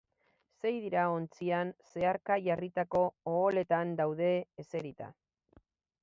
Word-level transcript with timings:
Sei 0.59 0.77
dira 0.83 1.01
eta 1.07 1.17
ontzian 1.17 1.73
zeharka 1.89 2.37
jarritako 2.47 3.01
oholetan 3.33 3.93
daude 3.99 4.31
eserita. 4.65 5.11